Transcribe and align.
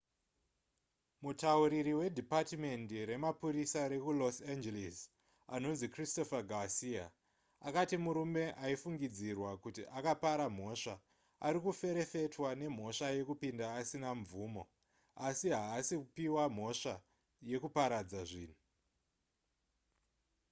mutauriri 1.23 1.91
wedhipatimendi 1.99 2.97
remapurisa 3.09 3.81
rekulos 3.93 4.37
angeles 4.53 4.97
anonzi 5.55 5.85
christopher 5.95 6.41
garcia 6.51 7.03
akati 7.67 7.95
murume 8.05 8.43
aifungidzirwa 8.65 9.51
kuti 9.63 9.81
akapara 9.97 10.45
mhosva 10.55 10.95
ari 11.45 11.59
kuferefetwa 11.65 12.49
nemhosva 12.61 13.07
yekupinda 13.17 13.65
asina 13.79 14.09
mvumo 14.21 14.63
asi 15.27 15.47
haasi 15.57 15.93
kupiwa 16.01 16.43
mhosva 16.55 16.95
yekuparadza 17.49 18.21
zvinhu 18.29 18.57